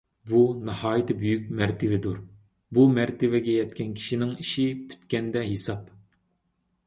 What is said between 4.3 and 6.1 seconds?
ئىشى پۈتكەندە ھېساب.